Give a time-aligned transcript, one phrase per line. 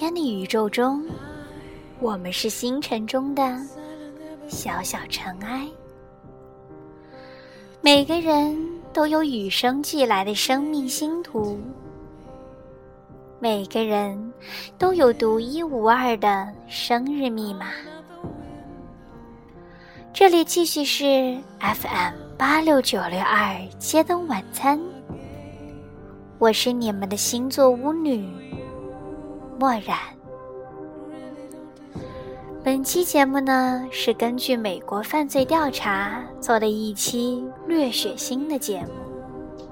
[0.00, 1.04] 天的宇宙中，
[1.98, 3.60] 我们是星辰中的
[4.48, 5.68] 小小尘埃。
[7.82, 8.56] 每个人
[8.94, 11.60] 都有与生俱来的生命星图，
[13.38, 14.32] 每个人
[14.78, 17.66] 都有独一无二的生日密码。
[20.14, 24.80] 这里继续是 FM 八六九六二街灯晚餐，
[26.38, 28.26] 我是你们的星座巫女
[29.60, 29.98] 墨染。
[32.64, 39.68] 本期节目呢，是根据美国犯罪调查做的一期略血腥的节目，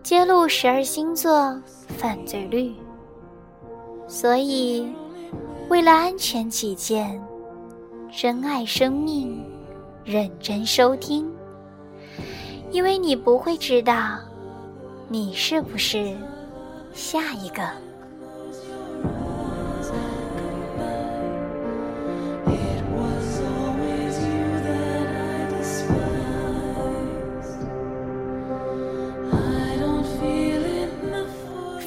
[0.00, 2.72] 揭露十二星座犯罪率。
[4.06, 4.88] 所以，
[5.68, 7.20] 为了安全起见，
[8.08, 9.44] 珍爱生命，
[10.04, 11.28] 认真收听，
[12.70, 14.20] 因为你不会知道，
[15.08, 16.16] 你是不是
[16.92, 17.68] 下一个。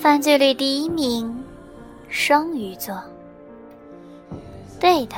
[0.10, 1.32] 犯罪率第一名，
[2.08, 3.00] 双鱼座。
[4.80, 5.16] 对的，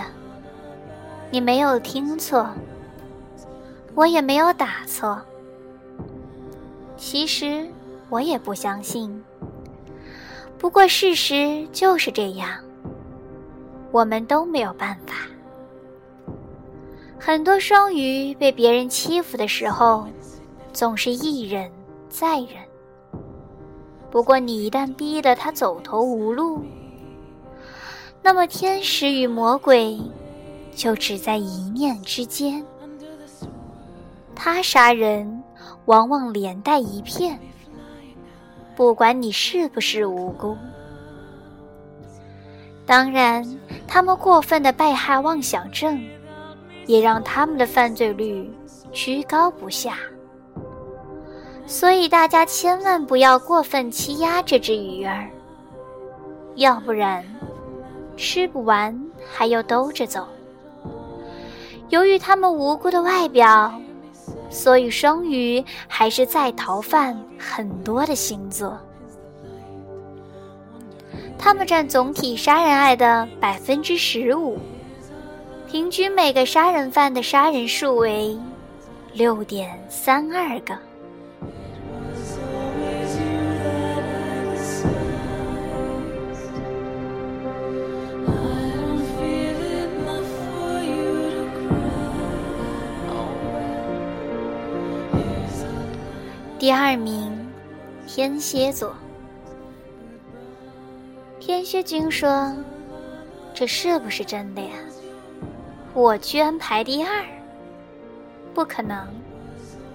[1.32, 2.46] 你没有听错，
[3.96, 5.22] 我也没有打错。
[6.98, 7.66] 其实
[8.10, 9.24] 我也不相信，
[10.58, 12.50] 不过事实就是这样。
[13.92, 15.14] 我们都没有办法。
[17.18, 20.06] 很多双鱼被别人欺负的时候，
[20.74, 21.72] 总是一忍
[22.10, 22.71] 再忍。
[24.12, 26.62] 不过，你一旦逼得他走投无路，
[28.22, 29.98] 那么天使与魔鬼
[30.76, 32.64] 就只在一念之间。
[34.36, 35.42] 他杀人，
[35.86, 37.40] 往往连带一片，
[38.76, 40.58] 不管你是不是无辜。
[42.86, 43.46] 当然，
[43.88, 46.04] 他们过分的被害妄想症，
[46.86, 48.52] 也让他们的犯罪率
[48.92, 49.98] 居高不下。
[51.72, 55.30] 所以大家千万不要过分欺压这只鱼儿，
[56.56, 57.24] 要不然
[58.18, 58.94] 吃不完
[59.34, 60.28] 还要兜着走。
[61.88, 63.74] 由于他们无辜的外表，
[64.50, 68.78] 所以双鱼还是在逃犯很多的星座。
[71.38, 74.60] 他们占总体杀人案的百分之十五，
[75.72, 78.38] 平均每个杀人犯的杀人数为
[79.14, 80.78] 六点三二个。
[96.62, 97.36] 第二名，
[98.06, 98.94] 天蝎座。
[101.40, 102.56] 天蝎君说
[103.52, 104.70] ：“这是不是真的呀？
[105.96, 107.26] 我居然排第二？
[108.54, 109.08] 不可能，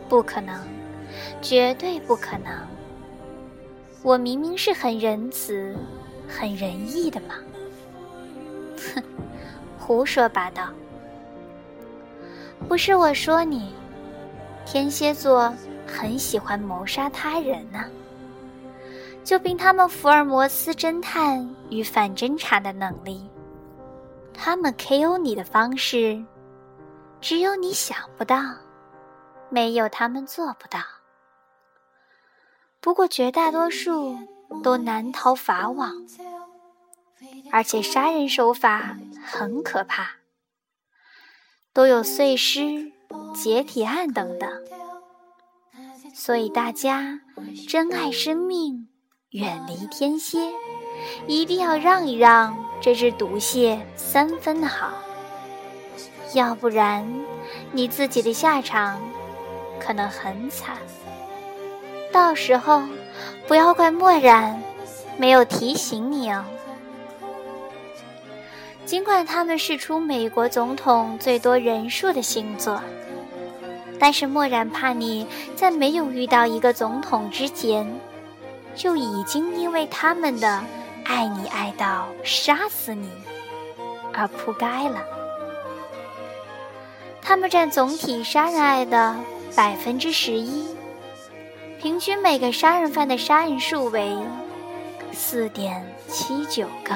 [0.08, 0.60] 不可能，
[1.40, 2.52] 绝对不可能！
[4.02, 5.72] 我明明是很仁慈、
[6.26, 7.36] 很仁义的嘛！”
[8.92, 9.00] 哼，
[9.78, 10.70] 胡说八道！
[12.66, 13.72] 不是我说你，
[14.64, 15.54] 天蝎座。
[15.86, 17.84] 很喜欢谋杀他人呢，
[19.24, 23.28] 就凭他们福尔摩斯侦探与反侦查的能力，
[24.34, 26.22] 他们 KO 你的方式，
[27.20, 28.36] 只有你想不到，
[29.48, 30.80] 没有他们做不到。
[32.80, 34.16] 不过绝大多数
[34.62, 35.92] 都难逃法网，
[37.50, 40.10] 而且杀人手法很可怕，
[41.72, 42.92] 都有碎尸、
[43.34, 44.48] 解体案等等。
[46.18, 47.20] 所以大家
[47.68, 48.88] 珍爱生命，
[49.32, 50.50] 远离天蝎，
[51.26, 54.94] 一定要让一让这只毒蝎三分的好，
[56.32, 57.06] 要不然
[57.70, 58.98] 你自己的下场
[59.78, 60.78] 可能很惨。
[62.10, 62.82] 到时候
[63.46, 64.58] 不要怪墨染
[65.18, 66.42] 没有提醒你哦。
[68.86, 72.80] 尽管他们是出美国总统最多人数的星座。
[73.98, 77.98] 但是默然怕你在没有遇到一个总统之前，
[78.74, 80.62] 就已经因为他们的
[81.04, 83.08] 爱你爱到杀死你
[84.12, 85.02] 而扑街了。
[87.22, 89.16] 他们占总体杀人案的
[89.56, 90.66] 百分之十一，
[91.80, 94.16] 平均每个杀人犯的杀人数为
[95.12, 96.94] 四点七九个。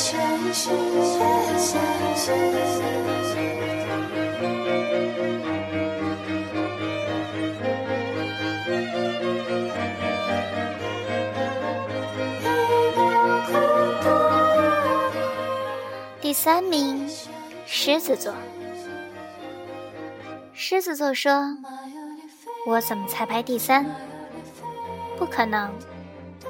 [0.00, 0.76] 全世界
[16.20, 17.10] 第三名
[17.66, 18.32] 狮子座，
[20.52, 21.56] 狮子座说
[22.66, 23.84] 我怎么才排第三？
[25.18, 25.68] 不可能，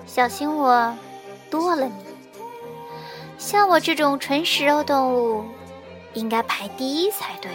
[0.06, 0.94] 小心我
[1.50, 2.07] 剁了你。
[3.38, 5.44] 像我这种纯食肉动物，
[6.12, 7.50] 应该排第一才对。”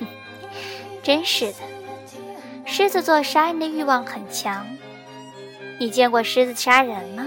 [0.00, 0.06] 哼，
[1.02, 1.58] 真是的，
[2.64, 4.66] 狮子座杀人的欲望很强。
[5.78, 7.26] 你见过狮子杀人吗？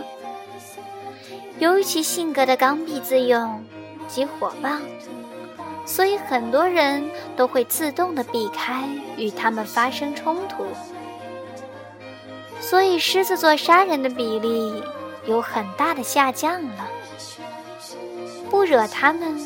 [1.60, 3.64] 由于其性格的刚愎自用
[4.08, 4.72] 及火爆。
[5.88, 7.08] 所以很多人
[7.38, 10.66] 都会自动的避开与他们发生冲突，
[12.60, 14.82] 所以狮子座杀人的比例
[15.28, 16.90] 有很大的下降了。
[18.56, 19.38] 不惹他们，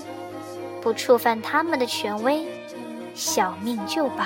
[0.84, 2.46] 不触犯他们的权威，
[3.16, 4.24] 小命就保。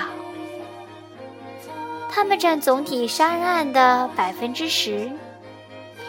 [2.10, 5.10] 他们占总体杀人案的百分之十，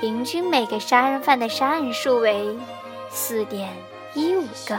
[0.01, 2.53] 平均每个杀人犯的杀人数为
[3.09, 3.69] 四点
[4.13, 4.77] 一五个。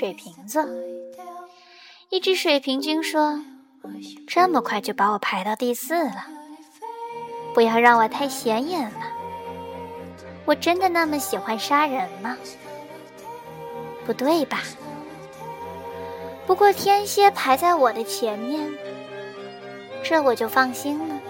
[0.00, 0.64] 水瓶座。
[2.08, 3.38] 一只水瓶君说
[4.26, 6.24] ：“这么快就把我排到第四了，
[7.52, 9.02] 不要让我太显眼了。
[10.46, 12.34] 我真的那么喜欢杀人吗？
[14.06, 14.62] 不对吧？
[16.46, 18.72] 不过天蝎排在我的前面，
[20.02, 21.20] 这我就放心了。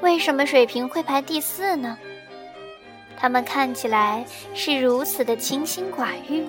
[0.00, 1.96] 为什么水瓶会排第四呢？
[3.20, 4.24] 他们看起来
[4.54, 6.48] 是如此的清心寡欲。”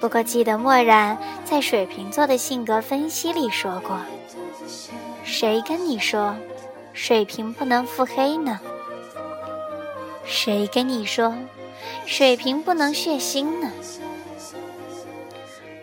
[0.00, 3.98] 不过，记得墨染在水瓶座的性格分析里说过
[5.24, 6.36] ：“谁跟你说
[6.92, 8.60] 水瓶不能腹黑呢？
[10.26, 11.34] 谁跟你说
[12.06, 13.70] 水瓶不能血腥呢？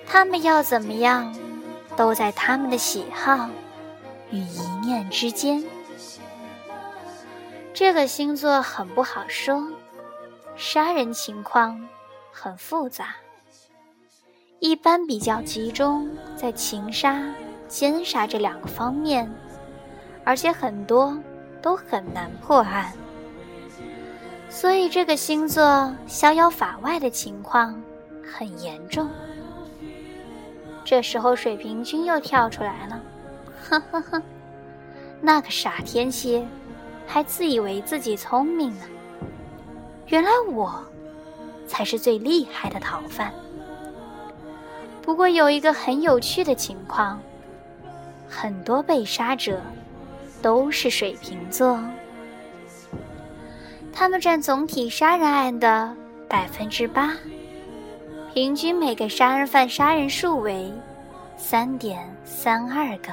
[0.06, 1.36] 他们要怎么样，
[1.96, 3.50] 都在他们的喜好
[4.30, 5.64] 与一念之间。
[7.74, 9.68] 这个星座很不好说，
[10.56, 11.88] 杀人情况
[12.32, 13.16] 很复杂。”
[14.60, 17.24] 一般比较集中在情杀、
[17.68, 19.28] 奸杀这两个方面，
[20.24, 21.18] 而且很多
[21.64, 22.94] 都很难破案，
[24.50, 27.82] 所以这个星座逍遥法外的情况
[28.24, 29.10] 很严重。
[30.86, 33.02] 这时候水瓶君又跳出来了，
[33.64, 34.22] 呵呵呵，
[35.22, 36.46] 那个傻天蝎，
[37.06, 38.86] 还自以为自己聪明呢。
[40.08, 40.84] 原来我
[41.68, 43.32] 才是最厉害的逃犯。
[45.02, 47.20] 不过有一个很有趣的情况，
[48.30, 49.60] 很多被杀者
[50.42, 51.80] 都是水瓶座，
[53.92, 55.96] 他们占总体杀人案的
[56.30, 57.14] 百分之八，
[58.34, 60.72] 平均每个杀人犯杀人数为
[61.36, 63.12] 三点三二个。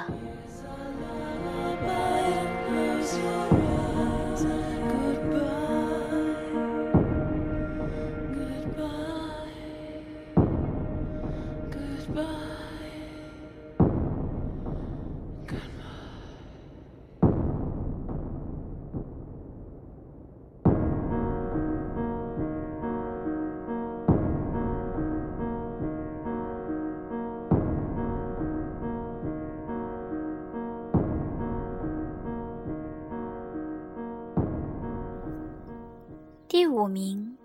[36.49, 37.37] 第五名，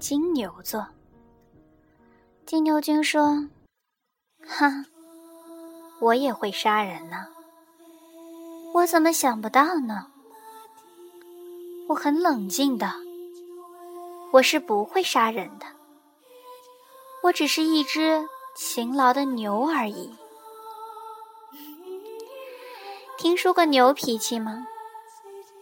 [0.00, 0.84] 金牛座。
[2.44, 3.48] 金牛君说
[4.44, 4.86] ：“哈，
[6.00, 7.28] 我也会杀人呢。
[8.74, 10.08] 我怎么想不到呢？
[11.86, 12.90] 我很冷静的，
[14.32, 15.66] 我是不会杀人的。
[17.22, 18.26] 我只是一只
[18.56, 20.12] 勤劳的牛而已。
[23.16, 24.66] 听说过牛脾气吗？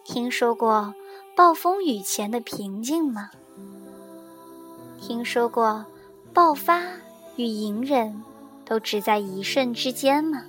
[0.06, 0.94] 听说过？”
[1.38, 3.30] 暴风雨前的平静吗？
[5.00, 5.84] 听说过
[6.34, 6.82] 爆发
[7.36, 8.20] 与隐忍
[8.64, 10.42] 都只在一瞬之间吗？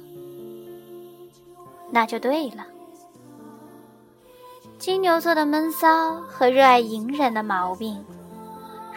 [1.92, 2.66] 那就对了。
[4.80, 8.04] 金牛座的闷骚和热爱隐忍的毛病，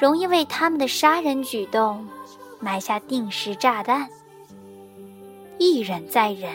[0.00, 2.08] 容易为他们的杀人举动
[2.58, 4.08] 埋下定时炸弹。
[5.58, 6.50] 一忍再忍，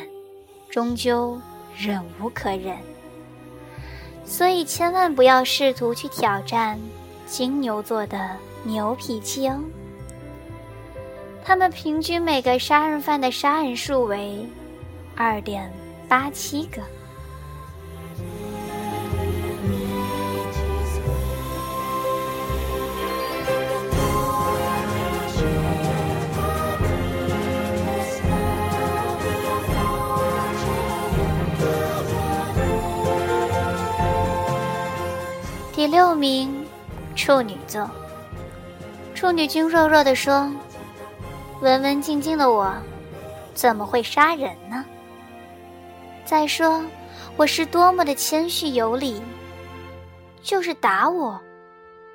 [0.67, 1.39] 终究
[1.77, 2.75] 忍无可忍。
[4.27, 6.77] 所以，千万不要试图去挑战
[7.25, 8.29] 金牛座的
[8.63, 9.57] 牛脾气哦。
[11.45, 14.45] 他们平均每个杀人犯的杀人数为
[15.15, 15.71] 二点
[16.09, 16.81] 八七个。
[35.87, 36.67] 第六名，
[37.15, 37.89] 处女座。
[39.15, 40.51] 处女君弱弱的说。
[41.61, 42.75] 文文静静的我，
[43.53, 44.83] 怎么会杀人呢？
[46.25, 46.83] 再说，
[47.37, 49.21] 我是多么的谦虚有礼，
[50.41, 51.39] 就是打我，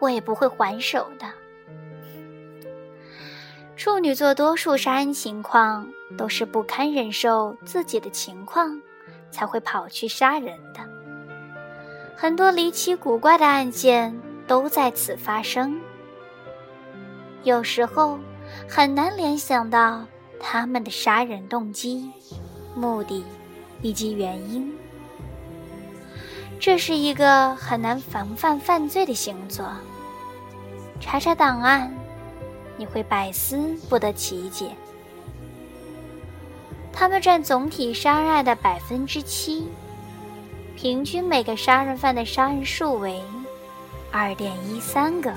[0.01, 1.27] 我也不会还手的。
[3.75, 5.89] 处女座多数杀人情况
[6.19, 8.79] 都是不堪忍受自己的情况，
[9.31, 10.92] 才会跑去杀人的。
[12.23, 15.81] 很多离奇古怪的案件都在此发生，
[17.43, 18.17] 有时候。
[18.69, 20.05] 很难联想到
[20.39, 22.11] 他们的杀人动机、
[22.77, 23.25] 目的
[23.81, 24.73] 以及原因。
[26.61, 29.67] 这是一个很难防范犯罪的星座。
[31.01, 31.93] 查查档案，
[32.77, 34.71] 你会百思不得其解。
[36.93, 39.67] 他们占总体杀人案的百分之七，
[40.83, 43.23] 平均每个杀人犯的杀人数为
[44.11, 45.33] 二点一三个。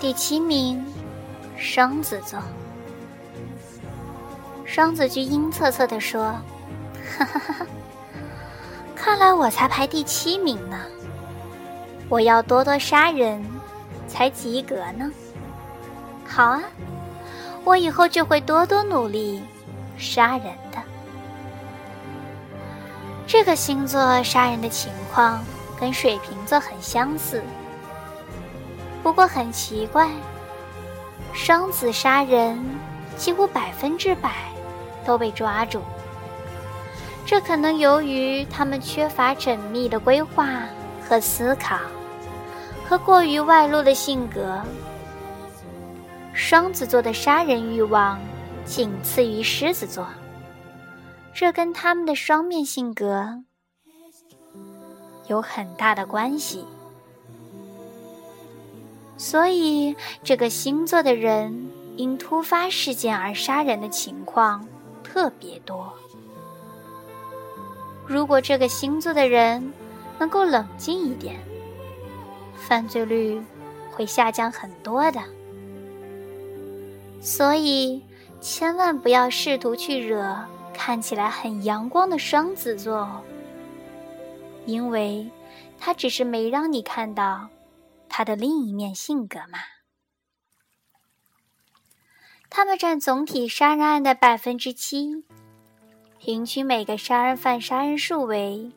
[0.00, 0.84] 第七名，
[1.74, 2.38] 双子座。
[4.64, 6.26] 双子居阴恻恻地说
[7.18, 7.66] ：“哈哈哈哈，
[8.94, 10.78] 看来我才排第七名呢。
[12.08, 13.44] 我要多多杀人，
[14.06, 15.10] 才及格呢。
[16.24, 16.62] 好啊，
[17.64, 19.42] 我以后就会多多努力
[19.98, 20.78] 杀人的。
[23.26, 25.44] 这个星座杀人的情况
[25.80, 27.42] 跟水瓶座很相似。”
[29.02, 30.08] 不过很奇怪，
[31.34, 32.58] 双子杀人
[33.16, 34.32] 几乎百分之百
[35.04, 35.82] 都被抓住。
[37.26, 40.60] 这可能由于他们缺乏缜密的规划
[41.02, 41.76] 和思考，
[42.88, 44.62] 和过于外露的性格。
[46.32, 48.18] 双子座的杀人欲望
[48.64, 50.06] 仅次于狮子座，
[51.32, 53.42] 这跟他们的双面性格
[55.26, 56.64] 有很大的关系。
[59.24, 64.68] 所以，这个星座的人因突发事件而杀人的情况
[65.02, 65.90] 特别多。
[68.06, 69.72] 如果这个星座的人
[70.18, 71.36] 能够冷静一点，
[72.54, 73.42] 犯罪率
[73.90, 75.22] 会下降很多的。
[77.22, 78.02] 所以，
[78.42, 80.36] 千万不要试图去惹
[80.74, 83.22] 看起来很阳光的双子座哦，
[84.66, 85.26] 因为
[85.78, 87.48] 他只是没让你看到。
[88.16, 89.58] 他的另一面性格嘛，
[92.48, 95.24] 他们占总体杀人案的百分之七，
[96.20, 98.70] 平均每个杀人犯杀人数为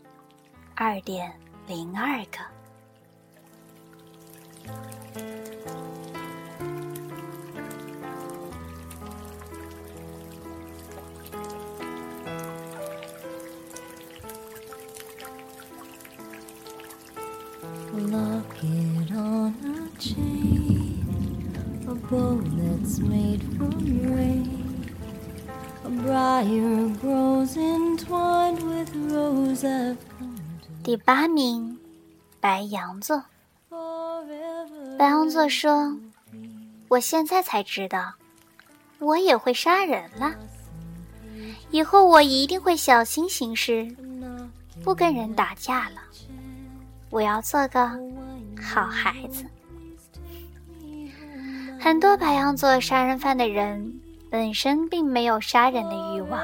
[0.74, 2.57] 二点零二个。
[30.84, 31.79] 第八名，
[32.39, 33.24] 白羊座。
[35.00, 35.98] 白羊座说
[36.89, 38.13] ：“我现在才知道，
[39.00, 40.36] 我也会杀人了。
[41.72, 43.88] 以后我一定会小心行事，
[44.84, 46.01] 不跟人打架了。
[47.10, 47.89] 我要做个
[48.62, 49.44] 好孩子。”
[51.82, 56.41] 很多白羊座杀人犯的人本身并没有杀人的欲望，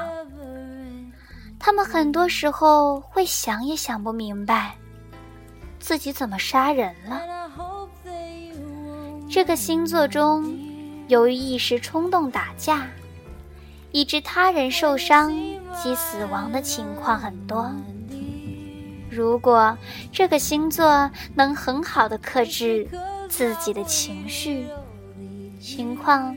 [1.58, 4.74] 他们很多时候会想也想不明白
[5.78, 7.20] 自己怎么杀人了。
[9.28, 10.56] 这个星座中，
[11.08, 12.86] 由于一时冲动打架，
[13.92, 15.30] 以致他人受伤
[15.82, 17.70] 及死亡的情况很多。
[19.10, 19.76] 如果
[20.10, 22.88] 这个星座能很好的克制
[23.28, 24.66] 自己的情绪，
[25.60, 26.36] 情况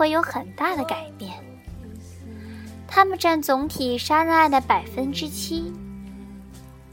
[0.00, 1.30] 会有很大的改变。
[2.88, 5.70] 他们占总体杀人案的百分之七，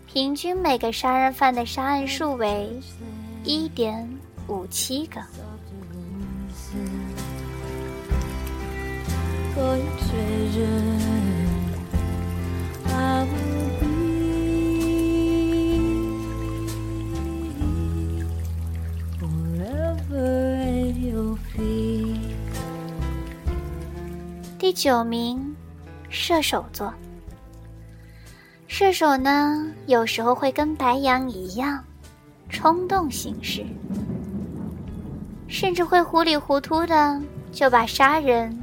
[0.06, 2.70] 平均每个杀人犯的杀案数为
[3.46, 4.06] 一点
[4.50, 5.22] 五七个。
[24.68, 25.56] 第九名，
[26.10, 26.94] 射手座。
[28.68, 31.82] 射手呢，有时候会跟白羊一样，
[32.50, 33.66] 冲动行事，
[35.48, 37.18] 甚至会糊里糊涂的
[37.54, 38.62] 就把杀人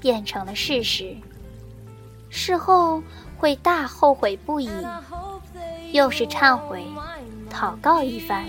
[0.00, 1.16] 变成了事实，
[2.30, 3.00] 事后
[3.38, 4.68] 会大后悔不已，
[5.92, 6.84] 又是忏悔、
[7.48, 8.44] 祷告一番。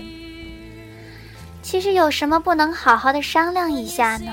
[1.62, 4.32] 其实有什么不能好好的商量一下呢？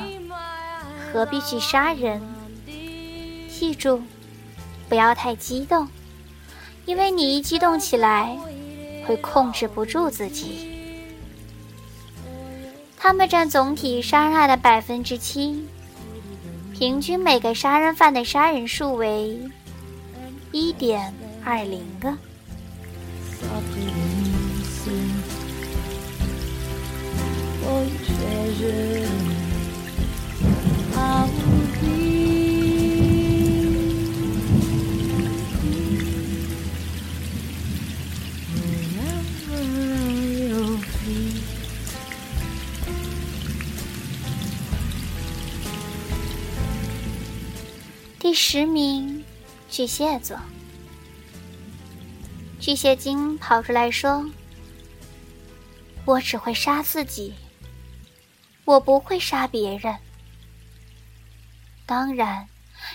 [1.14, 2.20] 何必去杀人？
[3.64, 4.02] 记住，
[4.90, 5.88] 不要太激动，
[6.86, 8.38] 因为你一激动起来，
[9.08, 10.68] 会控制不住自己。
[12.98, 15.66] 他们占总体杀人案的百分之七，
[16.74, 19.40] 平均每个杀人犯的杀人数为
[20.52, 21.14] 一点
[21.46, 22.14] 二零个。
[48.24, 49.22] 第十名，
[49.70, 50.40] 巨蟹座。
[52.58, 54.26] 巨蟹精跑出来说
[56.08, 57.34] ：“我只会杀自己，
[58.64, 59.94] 我不会杀别人。
[61.86, 62.48] 当然，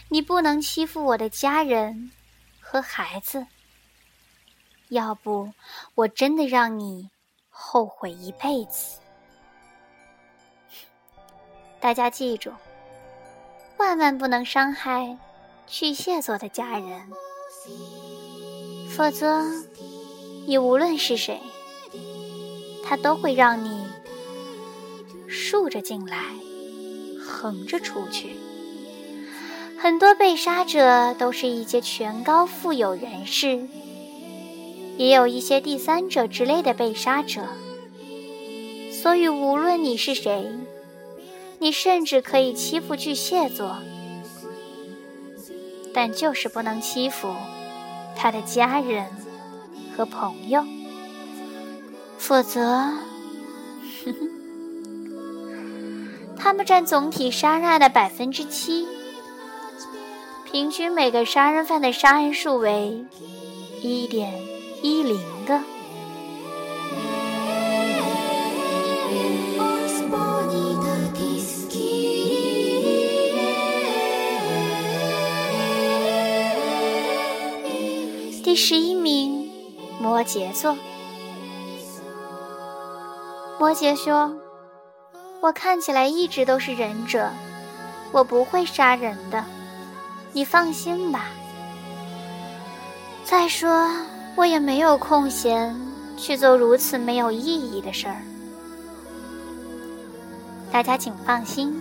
[0.09, 2.11] 你不能欺负我的家人
[2.59, 3.47] 和孩子，
[4.88, 5.53] 要不
[5.95, 7.11] 我真的让你
[7.51, 8.99] 后悔一辈子。
[11.79, 12.51] ”大家记住，
[13.79, 15.17] 万万不能伤害。
[15.67, 17.03] 巨蟹座的家人，
[18.91, 19.45] 否则
[20.47, 21.38] 你无论是谁，
[22.83, 23.85] 他都会让你
[25.29, 26.17] 竖着进来，
[27.21, 28.37] 横着出去。
[29.79, 33.69] 很多被杀者都是一些权高富有人士，
[34.97, 37.43] 也有一些第三者之类的被杀者。
[38.91, 40.51] 所以，无论你是谁，
[41.59, 43.79] 你甚至可以欺负巨蟹座。
[45.94, 47.35] 但就是不能欺负
[48.14, 49.07] 他的家人
[49.97, 50.64] 和朋友，
[52.18, 52.92] 否则，
[56.38, 58.87] 他们占总体杀人案的百分之七，
[60.44, 63.05] 平均每个杀人犯的杀人数为
[63.83, 64.33] 一点
[64.83, 65.61] 一零个。
[78.61, 79.49] 十一名，
[80.01, 80.77] 摩羯座。
[83.57, 84.37] 摩羯说
[85.40, 87.31] ：“我看起来一直都是忍者，
[88.11, 89.44] 我不会杀人的，
[90.33, 91.27] 你放心吧。
[93.25, 93.88] 再说，
[94.35, 95.81] 我也没有空闲
[96.16, 98.16] 去做如此没有意义的事儿。
[100.73, 101.81] 大家请放心，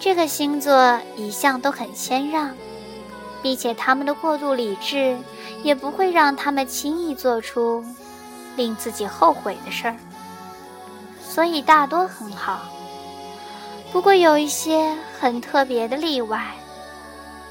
[0.00, 2.50] 这个星座一向都很谦让。”
[3.42, 5.16] 并且他们的过度理智
[5.62, 7.84] 也不会让他们轻易做出
[8.56, 9.96] 令自己后悔的事儿，
[11.22, 12.62] 所以大多很好。
[13.92, 16.46] 不过有一些很特别的例外，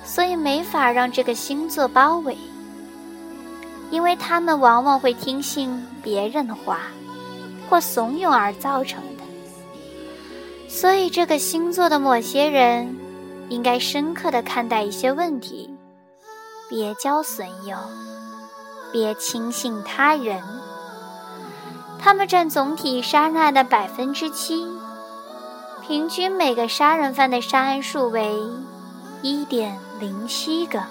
[0.03, 2.37] 所以没法让这个星座包围，
[3.91, 6.81] 因为他们往往会听信别人的话
[7.69, 9.23] 或怂恿而造成的。
[10.67, 12.95] 所以这个星座的某些人
[13.49, 15.68] 应该深刻的看待一些问题。
[16.69, 17.75] 别交损友，
[18.91, 20.39] 别轻信他人。
[21.97, 24.65] 他们占总体杀人案的百分之七，
[25.85, 28.39] 平均每个杀人犯的杀案数为
[29.23, 30.83] 一点零七个。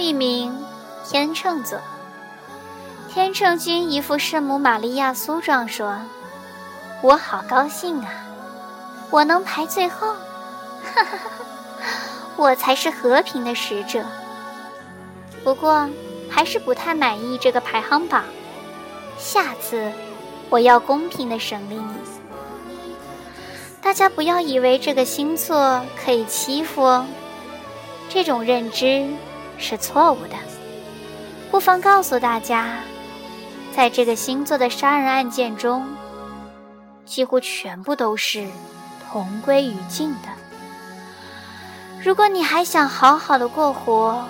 [0.00, 0.56] 一名，
[1.06, 1.78] 天秤座。
[3.12, 6.00] 天秤君一副圣母玛利亚苏状说
[7.02, 8.10] ：“我好高兴啊，
[9.10, 11.30] 我能排最后，哈哈哈，
[12.36, 14.04] 我才是和平的使者。
[15.44, 15.88] 不过，
[16.30, 18.24] 还是不太满意这个排行榜。
[19.18, 19.92] 下次，
[20.48, 21.94] 我要公平的审理你。
[23.82, 27.06] 大家不要以为这个星座可以欺负哦，
[28.08, 29.08] 这种认知
[29.60, 30.34] 是错误的。
[31.50, 32.80] 不妨告诉大家，
[33.76, 35.86] 在这个星座的杀人案件中，
[37.04, 38.46] 几乎全部都是
[39.08, 40.28] 同归于尽的。
[42.02, 44.24] 如果你还想好好的过活，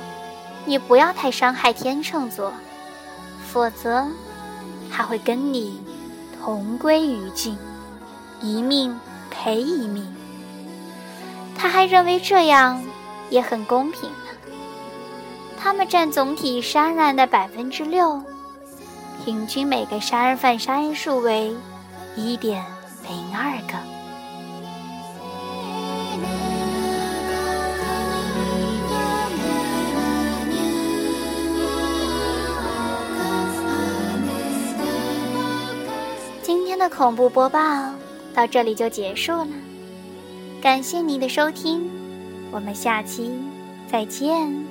[0.64, 2.52] 你不要太伤害天秤座，
[3.46, 4.06] 否则
[4.90, 5.80] 他会跟你
[6.42, 7.56] 同归于尽，
[8.40, 8.98] 一命
[9.30, 10.12] 赔一命。
[11.56, 12.82] 他还认为这样
[13.28, 14.10] 也很公平。
[15.62, 18.18] 他们占总体杀人案的百分之六，
[19.22, 21.54] 平均每个杀人犯杀人数为
[22.16, 22.64] 一点
[23.06, 23.74] 零二个。
[36.42, 37.60] 今天的恐怖播报
[38.34, 39.48] 到这里就结束了，
[40.62, 41.88] 感谢您的收听，
[42.50, 43.30] 我们下期
[43.92, 44.69] 再见。